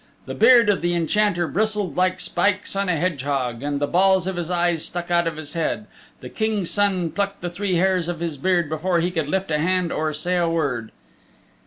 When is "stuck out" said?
4.83-5.27